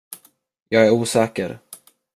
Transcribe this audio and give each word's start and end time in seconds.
Jag 0.69 0.85
är 0.87 0.91
osäker. 0.93 1.59